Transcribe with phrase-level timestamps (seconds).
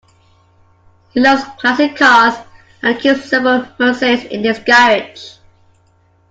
[1.11, 2.33] He loves classic cars,
[2.81, 5.37] and keeps several Mercedes in his garage